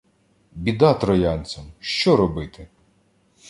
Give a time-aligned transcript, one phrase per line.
[0.51, 1.63] Біда троянцям!
[1.79, 2.67] Що робити?